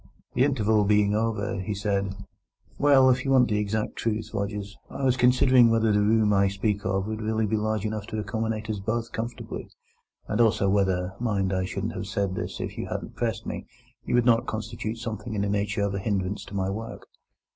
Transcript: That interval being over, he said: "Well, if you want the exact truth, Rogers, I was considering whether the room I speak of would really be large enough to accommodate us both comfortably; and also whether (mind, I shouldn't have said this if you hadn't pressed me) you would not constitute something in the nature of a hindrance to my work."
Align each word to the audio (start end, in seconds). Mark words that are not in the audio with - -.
That 0.33 0.41
interval 0.41 0.83
being 0.83 1.13
over, 1.13 1.59
he 1.59 1.75
said: 1.75 2.15
"Well, 2.79 3.11
if 3.11 3.23
you 3.23 3.29
want 3.29 3.49
the 3.49 3.59
exact 3.59 3.97
truth, 3.97 4.31
Rogers, 4.33 4.75
I 4.89 5.03
was 5.03 5.15
considering 5.15 5.69
whether 5.69 5.91
the 5.91 6.01
room 6.01 6.33
I 6.33 6.47
speak 6.47 6.83
of 6.87 7.05
would 7.05 7.21
really 7.21 7.45
be 7.45 7.55
large 7.55 7.85
enough 7.85 8.07
to 8.07 8.17
accommodate 8.17 8.67
us 8.67 8.79
both 8.79 9.11
comfortably; 9.11 9.69
and 10.27 10.41
also 10.41 10.67
whether 10.69 11.13
(mind, 11.19 11.53
I 11.53 11.65
shouldn't 11.65 11.93
have 11.93 12.07
said 12.07 12.33
this 12.33 12.59
if 12.59 12.79
you 12.79 12.87
hadn't 12.87 13.15
pressed 13.15 13.45
me) 13.45 13.67
you 14.03 14.15
would 14.15 14.25
not 14.25 14.47
constitute 14.47 14.97
something 14.97 15.35
in 15.35 15.43
the 15.43 15.49
nature 15.49 15.83
of 15.83 15.93
a 15.93 15.99
hindrance 15.99 16.45
to 16.45 16.55
my 16.55 16.71
work." 16.71 17.05